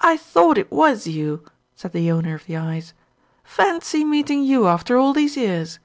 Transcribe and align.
"I 0.00 0.16
thought 0.16 0.58
it 0.58 0.68
was 0.68 1.06
you," 1.06 1.44
said 1.76 1.92
the 1.92 2.10
owner 2.10 2.34
of 2.34 2.46
the 2.46 2.56
eyes. 2.56 2.92
"Fancy 3.44 4.02
meeting 4.02 4.42
you 4.42 4.66
after 4.66 4.96
all 4.96 5.12
these 5.12 5.36
years." 5.36 5.78